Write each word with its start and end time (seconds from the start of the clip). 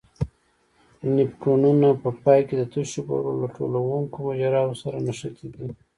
نفرونونه 1.15 1.87
په 2.01 2.09
پای 2.23 2.39
کې 2.47 2.55
د 2.57 2.63
تشو 2.73 3.01
بولو 3.07 3.31
له 3.41 3.47
ټولوونکو 3.55 4.17
مجراوو 4.27 4.79
سره 4.81 4.97
نښتي 5.05 5.47
دي. 5.53 5.67